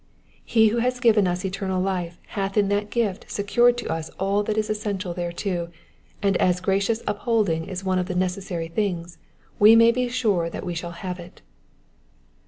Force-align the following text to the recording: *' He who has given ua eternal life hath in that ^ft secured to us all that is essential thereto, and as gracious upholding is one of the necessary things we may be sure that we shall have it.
*' 0.27 0.33
He 0.43 0.69
who 0.69 0.79
has 0.79 0.99
given 0.99 1.25
ua 1.27 1.37
eternal 1.45 1.79
life 1.79 2.19
hath 2.29 2.57
in 2.57 2.69
that 2.69 2.89
^ft 2.89 3.29
secured 3.29 3.77
to 3.77 3.87
us 3.91 4.09
all 4.19 4.41
that 4.41 4.57
is 4.57 4.67
essential 4.67 5.13
thereto, 5.13 5.69
and 6.23 6.35
as 6.37 6.59
gracious 6.59 7.03
upholding 7.05 7.65
is 7.67 7.83
one 7.83 7.99
of 7.99 8.07
the 8.07 8.15
necessary 8.15 8.67
things 8.67 9.19
we 9.59 9.75
may 9.75 9.91
be 9.91 10.09
sure 10.09 10.49
that 10.49 10.65
we 10.65 10.73
shall 10.73 10.89
have 11.05 11.19
it. 11.19 11.43